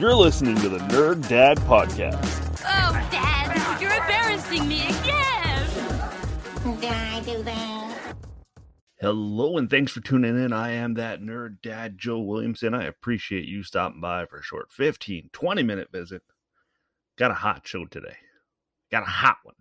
[0.00, 2.16] You're listening to the Nerd Dad Podcast.
[2.64, 6.80] Oh, Dad, you're embarrassing me again.
[6.80, 8.16] Did I do that?
[8.98, 10.54] Hello, and thanks for tuning in.
[10.54, 12.72] I am that nerd dad, Joe Williamson.
[12.72, 16.22] I appreciate you stopping by for a short 15, 20 minute visit.
[17.18, 18.16] Got a hot show today.
[18.90, 19.56] Got a hot one.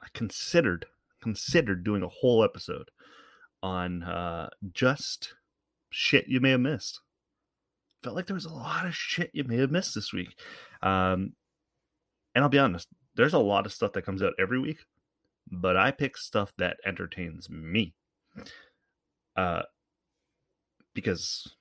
[0.00, 0.86] I considered
[1.20, 2.92] considered doing a whole episode
[3.60, 5.34] on uh, just
[5.90, 7.00] shit you may have missed.
[8.02, 10.38] Felt like there was a lot of shit you may have missed this week.
[10.82, 11.32] Um,
[12.34, 14.78] and I'll be honest, there's a lot of stuff that comes out every week,
[15.50, 17.94] but I pick stuff that entertains me.
[19.34, 19.62] Uh,
[20.94, 21.56] because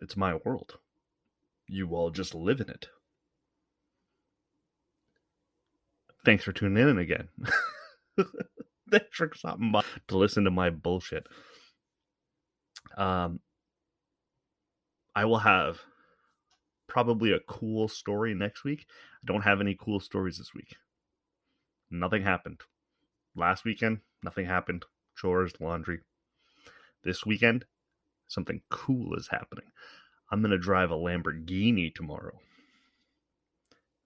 [0.00, 0.78] it's my world.
[1.66, 2.88] You all just live in it.
[6.24, 7.28] Thanks for tuning in again.
[8.90, 9.72] Thanks for stopping
[10.08, 11.26] to listen to my bullshit.
[12.96, 13.40] Um,
[15.14, 15.80] I will have
[16.86, 18.86] probably a cool story next week.
[19.22, 20.76] I don't have any cool stories this week.
[21.90, 22.60] Nothing happened.
[23.34, 24.84] Last weekend, nothing happened.
[25.16, 26.00] Chores, laundry.
[27.02, 27.64] This weekend,
[28.28, 29.66] something cool is happening.
[30.30, 32.38] I'm going to drive a Lamborghini tomorrow.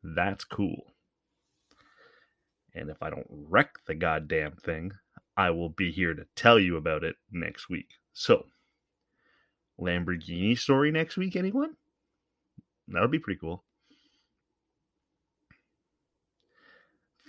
[0.02, 0.94] That's cool.
[2.74, 4.92] And if I don't wreck the goddamn thing,
[5.36, 7.88] I will be here to tell you about it next week.
[8.12, 8.46] So,
[9.80, 11.76] Lamborghini story next week, anyone?
[12.88, 13.64] That would be pretty cool.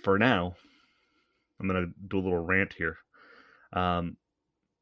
[0.02, 0.54] For now,
[1.58, 2.98] I'm gonna do a little rant here.
[3.72, 4.16] Um,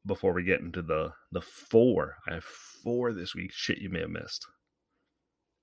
[0.05, 3.51] before we get into the the four, I have four this week.
[3.51, 4.45] Shit, you may have missed,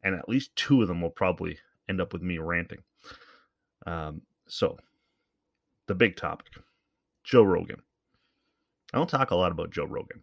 [0.03, 1.59] and at least two of them will probably
[1.89, 2.83] end up with me ranting.
[3.87, 4.79] Um, so,
[5.87, 6.49] the big topic:
[7.23, 7.83] Joe Rogan.
[8.93, 10.23] I don't talk a lot about Joe Rogan.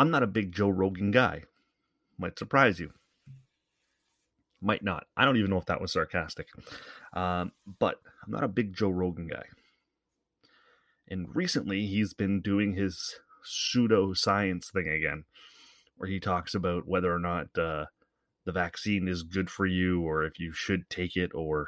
[0.00, 1.42] I'm not a big Joe Rogan guy.
[2.16, 2.92] Might surprise you.
[4.62, 5.04] Might not.
[5.14, 6.48] I don't even know if that was sarcastic.
[7.12, 9.42] Um, but I'm not a big Joe Rogan guy.
[11.06, 15.24] And recently, he's been doing his pseudo science thing again,
[15.98, 17.84] where he talks about whether or not uh,
[18.46, 21.66] the vaccine is good for you, or if you should take it, or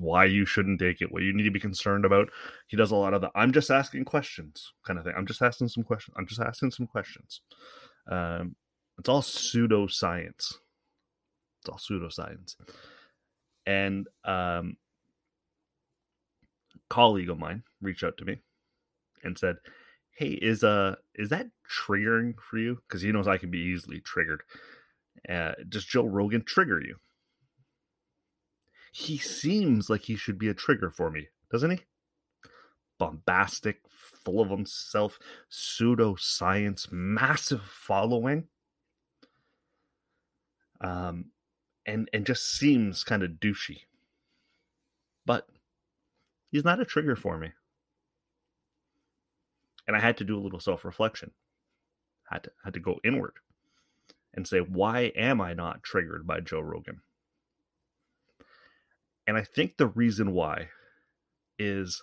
[0.00, 2.28] why you shouldn't take it, what you need to be concerned about.
[2.66, 5.14] He does a lot of the I'm just asking questions kind of thing.
[5.16, 6.14] I'm just asking some questions.
[6.18, 7.40] I'm just asking some questions.
[8.10, 8.56] Um,
[8.98, 10.54] it's all pseudoscience.
[11.60, 12.56] It's all pseudoscience.
[13.66, 14.76] And um,
[16.88, 18.38] colleague of mine reached out to me
[19.24, 19.56] and said,
[20.10, 22.78] "Hey, is uh is that triggering for you?
[22.88, 24.42] Because he knows I can be easily triggered.
[25.28, 26.96] Uh, does Joe Rogan trigger you?"
[28.96, 31.80] He seems like he should be a trigger for me, doesn't he?
[32.96, 35.18] Bombastic, full of himself,
[35.50, 38.44] pseudoscience, massive following.
[40.80, 41.26] Um,
[41.84, 43.80] and and just seems kind of douchey.
[45.26, 45.46] But
[46.50, 47.50] he's not a trigger for me.
[49.86, 51.32] And I had to do a little self-reflection.
[52.30, 53.34] Had to had to go inward
[54.32, 57.02] and say, why am I not triggered by Joe Rogan?
[59.26, 60.68] And I think the reason why
[61.58, 62.02] is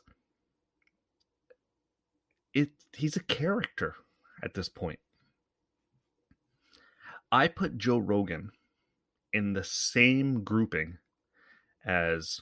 [2.53, 3.95] it he's a character
[4.43, 4.99] at this point.
[7.31, 8.51] I put Joe Rogan
[9.31, 10.97] in the same grouping
[11.85, 12.41] as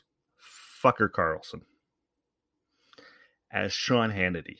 [0.83, 1.61] Fucker Carlson,
[3.51, 4.57] as Sean Hannity.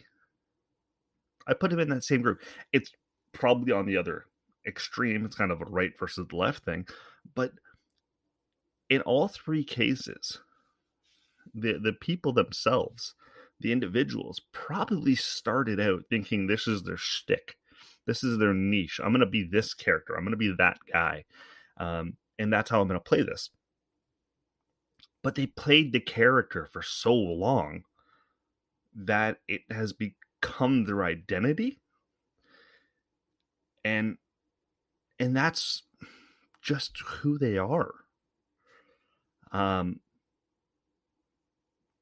[1.48, 2.42] I put him in that same group.
[2.72, 2.92] It's
[3.34, 4.26] probably on the other
[4.66, 5.26] extreme.
[5.26, 6.88] It's kind of a right versus left thing,
[7.35, 7.52] but
[8.91, 10.38] in all three cases,
[11.55, 13.16] the the people themselves,
[13.61, 17.55] the individuals, probably started out thinking this is their shtick,
[18.05, 18.99] this is their niche.
[19.02, 20.14] I'm going to be this character.
[20.14, 21.23] I'm going to be that guy,
[21.78, 23.49] um, and that's how I'm going to play this.
[25.23, 27.84] But they played the character for so long
[28.94, 31.79] that it has become their identity,
[33.85, 34.17] and
[35.17, 35.84] and that's
[36.61, 38.01] just who they are
[39.52, 40.00] um,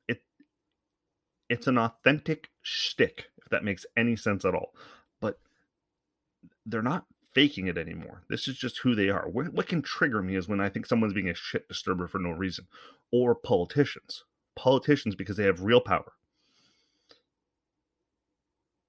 [0.07, 0.22] it
[1.50, 4.74] it's an authentic shtick, if that makes any sense at all.
[5.19, 5.40] But
[6.66, 8.24] they're not faking it anymore.
[8.30, 9.28] This is just who they are.
[9.30, 12.19] What, what can trigger me is when I think someone's being a shit disturber for
[12.19, 12.68] no reason,
[13.12, 14.24] or politicians.
[14.56, 16.13] Politicians because they have real power.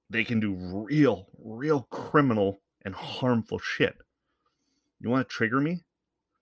[0.09, 3.97] They can do real, real criminal and harmful shit.
[5.01, 5.85] You want to trigger me?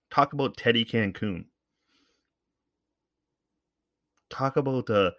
[0.09, 1.45] Talk about Teddy Cancun.
[4.29, 5.11] Talk about uh,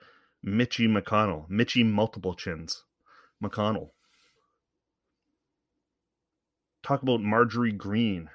[0.42, 2.84] Mitchy McConnell, Mitchy multiple chins,
[3.42, 3.90] McConnell.
[6.82, 8.30] Talk about Marjorie Greene.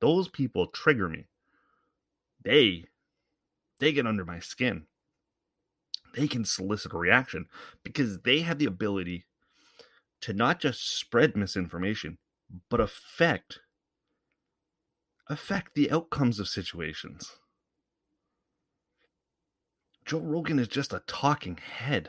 [0.00, 1.26] Those people trigger me.
[2.42, 2.86] They
[3.80, 4.86] they get under my skin.
[6.14, 7.46] They can solicit a reaction
[7.84, 9.26] because they have the ability
[10.22, 12.18] to not just spread misinformation,
[12.68, 13.60] but affect
[15.28, 17.38] affect the outcomes of situations.
[20.08, 22.08] Joe Rogan is just a talking head.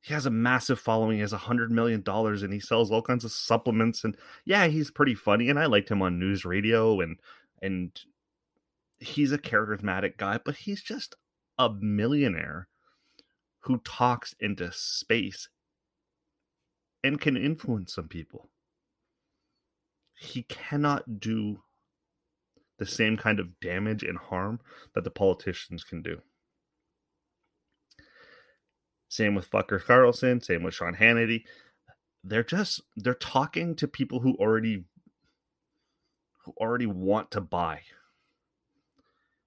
[0.00, 1.16] He has a massive following.
[1.16, 4.04] He has a hundred million dollars, and he sells all kinds of supplements.
[4.04, 7.18] And yeah, he's pretty funny, and I liked him on NewsRadio, and
[7.60, 7.90] and
[9.00, 10.38] he's a charismatic guy.
[10.44, 11.16] But he's just
[11.58, 12.68] a millionaire
[13.62, 15.48] who talks into space
[17.02, 18.48] and can influence some people.
[20.14, 21.64] He cannot do
[22.78, 24.60] the same kind of damage and harm
[24.94, 26.20] that the politicians can do.
[29.08, 31.44] Same with Fucker Carlson, same with Sean Hannity.
[32.24, 34.84] They're just they're talking to people who already
[36.44, 37.82] who already want to buy.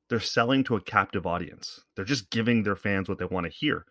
[0.09, 1.81] They're selling to a captive audience.
[1.95, 3.85] They're just giving their fans what they want to hear.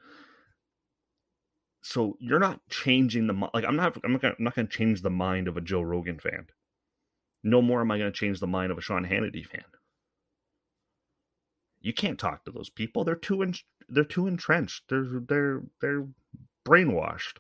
[1.83, 4.77] So you're not changing the like I'm not I'm not gonna, I'm not going to
[4.77, 6.47] change the mind of a Joe Rogan fan
[7.43, 9.65] no more am I going to change the mind of a Sean Hannity fan.
[11.81, 13.05] You can't talk to those people.
[13.05, 13.55] They're too in,
[13.89, 14.85] they're too entrenched.
[14.89, 16.07] They're they're they're
[16.67, 17.39] brainwashed.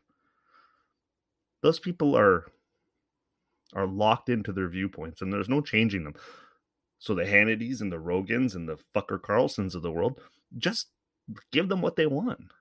[1.63, 2.47] Those people are
[3.75, 6.15] are locked into their viewpoints, and there's no changing them.
[6.99, 10.21] So the Hannitys and the Rogans and the fucker Carlsons of the world,
[10.57, 10.89] just
[11.53, 12.53] give them what they want.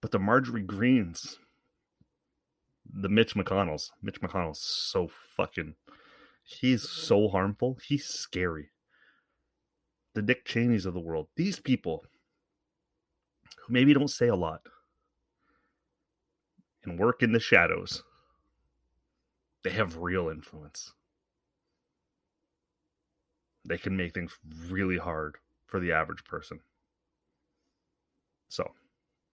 [0.00, 1.38] But the Marjorie Greenes,
[2.92, 3.90] the Mitch McConnells.
[4.02, 5.74] Mitch McConnell's so fucking
[6.44, 7.78] he's so harmful.
[7.86, 8.70] He's scary.
[10.14, 11.28] The Dick Cheneys of the world.
[11.36, 12.04] These people
[13.58, 14.62] who maybe don't say a lot
[16.84, 18.02] and work in the shadows.
[19.62, 20.92] They have real influence.
[23.64, 24.32] They can make things
[24.68, 25.36] really hard
[25.66, 26.60] for the average person.
[28.48, 28.72] So,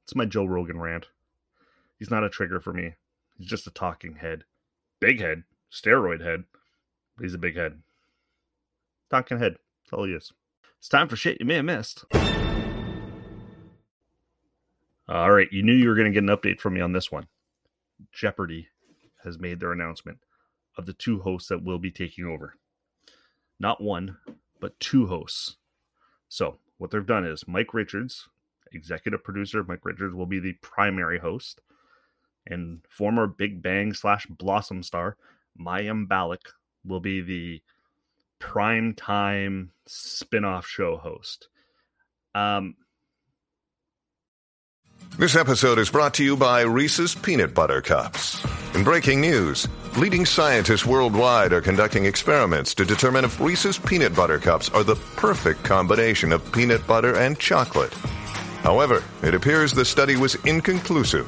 [0.03, 1.07] it's my Joe Rogan rant.
[1.98, 2.94] He's not a trigger for me.
[3.38, 4.44] He's just a talking head.
[5.00, 5.44] Big head.
[5.72, 6.45] Steroid head.
[7.19, 7.81] He's a big head.
[9.10, 9.57] Talking head.
[9.84, 10.31] That's all he is.
[10.80, 12.06] It's time for shit you may have missed.
[15.07, 15.51] All right.
[15.51, 17.28] You knew you were going to get an update from me on this one.
[18.12, 18.68] Jeopardy
[19.24, 20.19] has made their announcement
[20.78, 22.56] of the two hosts that will be taking over.
[23.60, 24.18] Not one,
[24.60, 25.57] but two hosts.
[26.30, 28.30] So, what they've done is Mike Richards,
[28.72, 31.62] executive producer Mike Richards, will be the primary host
[32.49, 35.17] and former Big Bang slash Blossom star
[35.59, 36.53] Mayim Bialik
[36.85, 37.61] will be the
[38.39, 41.47] prime time spin-off show host.
[42.35, 42.75] Um,
[45.17, 48.45] this episode is brought to you by Reese's Peanut Butter Cups.
[48.75, 49.67] In breaking news,
[49.98, 54.95] leading scientists worldwide are conducting experiments to determine if Reese's Peanut Butter Cups are the
[55.15, 57.93] perfect combination of peanut butter and chocolate.
[58.62, 61.27] However, it appears the study was inconclusive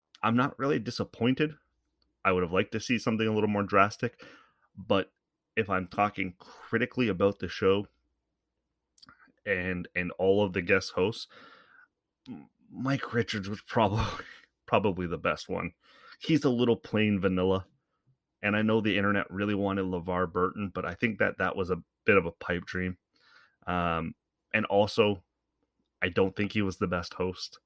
[0.23, 1.55] I'm not really disappointed.
[2.23, 4.21] I would have liked to see something a little more drastic,
[4.77, 5.11] but
[5.55, 7.87] if I'm talking critically about the show
[9.45, 11.27] and and all of the guest hosts,
[12.71, 14.05] Mike Richards was probably
[14.65, 15.73] probably the best one.
[16.19, 17.65] He's a little plain vanilla,
[18.43, 21.71] and I know the internet really wanted LeVar Burton, but I think that that was
[21.71, 22.97] a bit of a pipe dream.
[23.65, 24.13] Um,
[24.53, 25.23] and also,
[26.01, 27.59] I don't think he was the best host.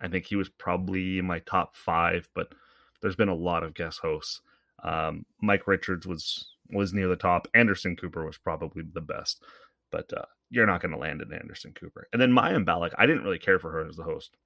[0.00, 2.52] I think he was probably in my top five, but
[3.00, 4.40] there's been a lot of guest hosts.
[4.82, 7.48] Um, Mike Richards was was near the top.
[7.54, 9.42] Anderson Cooper was probably the best,
[9.90, 12.08] but uh, you're not going to land an Anderson Cooper.
[12.12, 14.36] And then Mayim Bialik, I didn't really care for her as the host.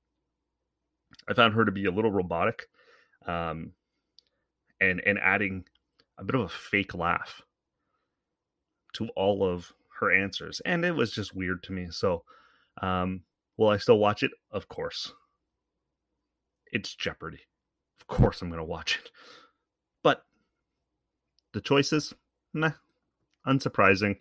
[1.29, 2.69] I found her to be a little robotic,
[3.27, 3.73] um,
[4.81, 5.65] and and adding
[6.19, 7.43] a bit of a fake laugh
[8.95, 11.89] to all of her answers, and it was just weird to me.
[11.91, 12.25] So,
[12.83, 13.23] um,
[13.57, 14.33] will I still watch it?
[14.51, 15.13] Of course.
[16.75, 17.39] It's Jeopardy.
[18.01, 19.11] Of course, I'm going to watch it.
[20.03, 20.25] But
[21.53, 22.13] the choices,
[22.53, 22.73] nah,
[23.47, 24.17] unsurprising.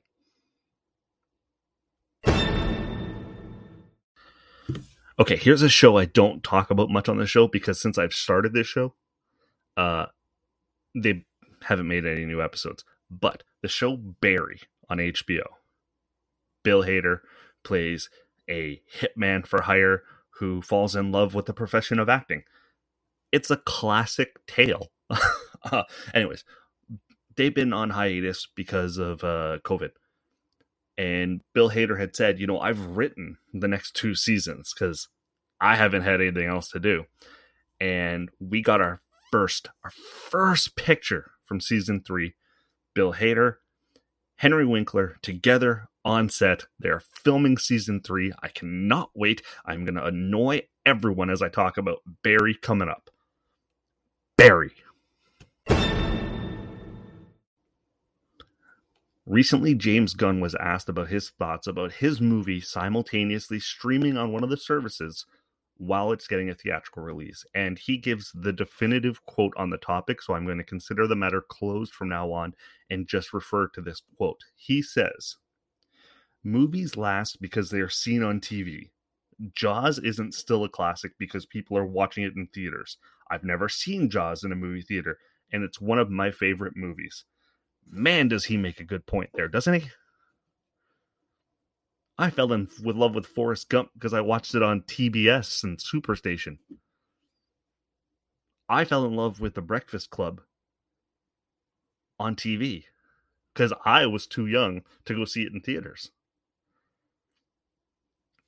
[5.19, 8.13] Okay, here's a show I don't talk about much on the show because since I've
[8.13, 8.93] started this show,
[9.75, 10.05] uh,
[10.95, 11.25] they
[11.63, 12.85] haven't made any new episodes.
[13.09, 15.45] But the show Barry on HBO,
[16.63, 17.21] Bill Hader
[17.63, 18.09] plays
[18.47, 20.03] a hitman for hire
[20.39, 22.43] who falls in love with the profession of acting.
[23.31, 24.91] It's a classic tale.
[25.71, 26.43] uh, anyways,
[27.35, 29.91] they've been on hiatus because of uh, COVID.
[30.97, 35.07] And Bill Hader had said, you know, I've written the next two seasons because
[35.59, 37.05] I haven't had anything else to do.
[37.79, 42.35] And we got our first, our first picture from season three.
[42.93, 43.55] Bill Hader,
[44.35, 46.65] Henry Winkler together on set.
[46.79, 48.31] They're filming season three.
[48.41, 49.41] I cannot wait.
[49.65, 53.09] I'm going to annoy everyone as I talk about Barry coming up.
[54.37, 54.73] Barry.
[59.25, 64.43] Recently, James Gunn was asked about his thoughts about his movie simultaneously streaming on one
[64.43, 65.25] of the services
[65.77, 67.45] while it's getting a theatrical release.
[67.55, 70.21] And he gives the definitive quote on the topic.
[70.21, 72.53] So I'm going to consider the matter closed from now on
[72.89, 74.41] and just refer to this quote.
[74.55, 75.37] He says,
[76.43, 78.89] Movies last because they are seen on TV.
[79.55, 82.97] Jaws isn't still a classic because people are watching it in theaters.
[83.31, 85.17] I've never seen Jaws in a movie theater,
[85.51, 87.25] and it's one of my favorite movies
[87.89, 89.89] man, does he make a good point there, doesn't he?
[92.17, 95.77] I fell in with love with Forrest Gump because I watched it on TBS and
[95.77, 96.57] Superstation.
[98.69, 100.41] I fell in love with The Breakfast Club
[102.19, 102.85] on TV
[103.53, 106.11] because I was too young to go see it in theaters.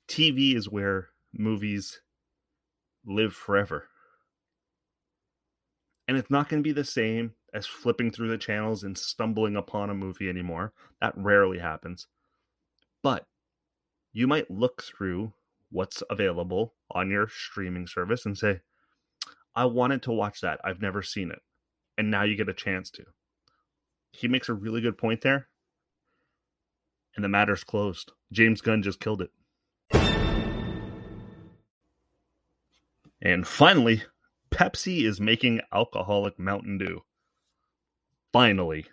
[0.08, 2.00] TV is where movies
[3.04, 3.88] live forever.
[6.08, 9.56] And it's not going to be the same as flipping through the channels and stumbling
[9.56, 10.72] upon a movie anymore.
[11.00, 12.06] That rarely happens.
[13.02, 13.26] But
[14.12, 15.32] you might look through
[15.70, 18.60] what's available on your streaming service and say,
[19.54, 20.60] I wanted to watch that.
[20.62, 21.40] I've never seen it.
[21.98, 23.04] And now you get a chance to.
[24.12, 25.48] He makes a really good point there.
[27.16, 28.12] And the matter's closed.
[28.32, 29.30] James Gunn just killed it.
[33.26, 34.04] And finally,
[34.52, 37.02] Pepsi is making alcoholic Mountain Dew.
[38.32, 38.86] Finally.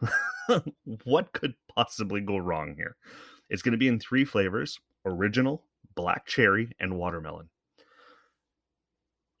[1.04, 2.94] what could possibly go wrong here?
[3.48, 5.64] It's going to be in three flavors original,
[5.96, 7.48] black cherry, and watermelon.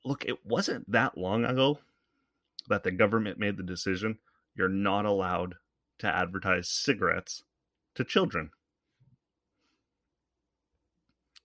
[0.04, 1.78] Look, it wasn't that long ago
[2.68, 4.18] that the government made the decision
[4.56, 5.54] you're not allowed
[6.00, 7.44] to advertise cigarettes
[7.94, 8.50] to children.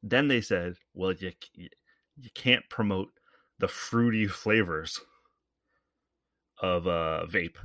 [0.02, 1.34] Then they said, well, you,
[2.18, 3.10] you can't promote
[3.60, 5.00] the fruity flavors
[6.62, 7.56] of uh, vape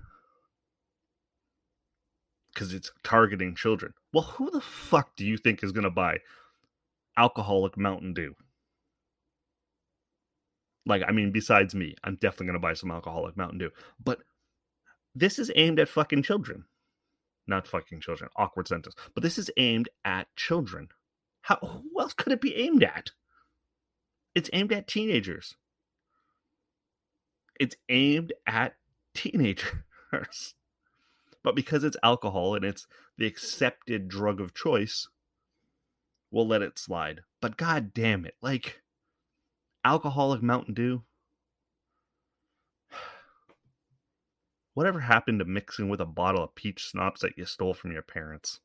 [2.52, 3.92] because it's targeting children.
[4.12, 6.18] Well, who the fuck do you think is going to buy
[7.16, 8.34] alcoholic Mountain Dew?
[10.86, 13.70] Like, I mean, besides me, I'm definitely going to buy some alcoholic Mountain Dew.
[14.02, 14.20] But
[15.14, 16.64] this is aimed at fucking children.
[17.46, 18.30] Not fucking children.
[18.36, 18.94] Awkward sentence.
[19.14, 20.88] But this is aimed at children.
[21.42, 23.10] How who else could it be aimed at?
[24.34, 25.54] It's aimed at teenagers.
[27.58, 28.74] It's aimed at
[29.14, 30.54] teenagers.
[31.42, 35.08] But because it's alcohol and it's the accepted drug of choice,
[36.30, 37.22] we'll let it slide.
[37.40, 38.82] But god damn it, like
[39.84, 41.02] alcoholic Mountain Dew.
[44.74, 48.02] Whatever happened to mixing with a bottle of peach schnapps that you stole from your
[48.02, 48.60] parents?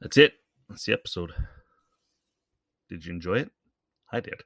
[0.00, 0.34] That's it.
[0.68, 1.32] That's the episode.
[2.88, 3.50] Did you enjoy it?
[4.12, 4.42] I did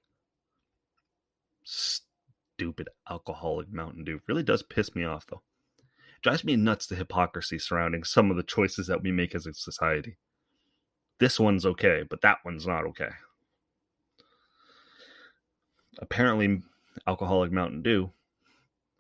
[1.65, 4.21] stupid alcoholic Mountain Dew.
[4.27, 5.43] Really does piss me off, though.
[5.89, 9.47] It drives me nuts the hypocrisy surrounding some of the choices that we make as
[9.47, 10.17] a society.
[11.19, 13.11] This one's okay, but that one's not okay.
[15.99, 16.63] Apparently,
[17.07, 18.11] alcoholic Mountain Dew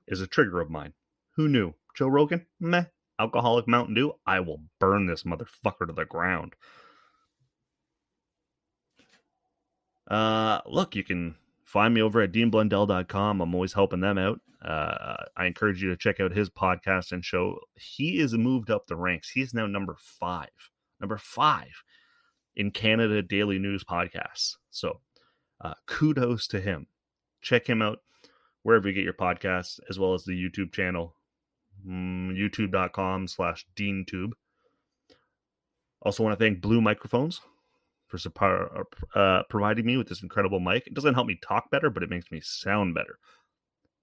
[0.06, 0.92] is a trigger of mine.
[1.36, 1.74] Who knew?
[1.94, 2.46] Joe Rogan?
[2.60, 2.84] Meh.
[3.18, 4.14] Alcoholic Mountain Dew?
[4.26, 6.54] I will burn this motherfucker to the ground.
[10.12, 13.40] Uh, look, you can find me over at deanblundell.com.
[13.40, 14.40] I'm always helping them out.
[14.60, 17.58] Uh, I encourage you to check out his podcast and show.
[17.76, 19.30] He is moved up the ranks.
[19.30, 20.50] He is now number five,
[21.00, 21.82] number five
[22.56, 24.56] in Canada daily news podcasts.
[24.70, 25.00] So
[25.62, 26.88] uh, kudos to him.
[27.40, 28.00] Check him out
[28.64, 31.16] wherever you get your podcasts, as well as the YouTube channel,
[31.88, 34.32] mm, youtube.com slash deantube.
[36.02, 37.40] Also want to thank Blue Microphones
[38.18, 40.86] for uh, providing me with this incredible mic.
[40.86, 43.18] It doesn't help me talk better, but it makes me sound better.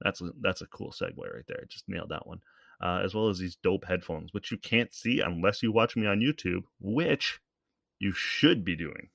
[0.01, 1.59] That's a, that's a cool segue right there.
[1.61, 2.41] I just nailed that one.
[2.81, 6.07] Uh, as well as these dope headphones, which you can't see unless you watch me
[6.07, 7.41] on YouTube, which
[7.99, 9.09] you should be doing.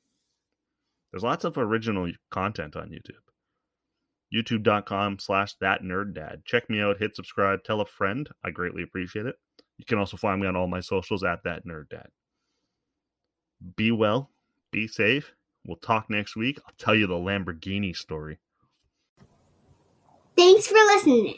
[1.10, 3.22] There's lots of original content on YouTube.
[4.34, 6.42] YouTube.com slash that nerd dad.
[6.44, 8.28] Check me out, hit subscribe, tell a friend.
[8.44, 9.36] I greatly appreciate it.
[9.78, 12.08] You can also find me on all my socials at that nerd dad.
[13.76, 14.30] Be well,
[14.75, 15.33] be safe.
[15.64, 16.59] We'll talk next week.
[16.66, 18.38] I'll tell you the Lamborghini story.
[20.37, 21.37] Thanks for listening.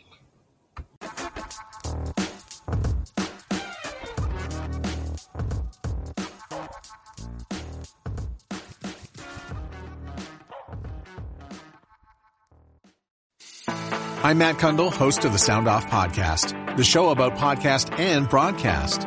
[14.25, 19.07] I'm Matt Cundill, host of the Sound Off Podcast, the show about podcast and broadcast.